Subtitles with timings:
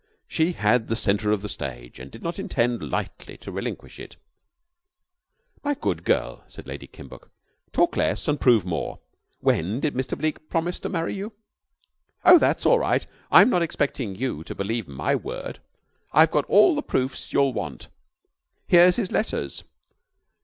[0.27, 4.15] She had the center of the stage, and did not intend lightly to relinquish it.
[5.63, 7.29] "My good girl," said Lady Kimbuck,
[7.71, 8.97] "talk less and prove more.
[9.41, 10.17] When did Mr.
[10.17, 11.33] Bleke promise to marry you?"
[12.25, 13.05] "Oh, it's all right.
[13.29, 15.59] I'm not expecting you to believe my word.
[16.13, 17.87] I've got all the proofs you'll want.
[18.65, 19.61] Here's his letters."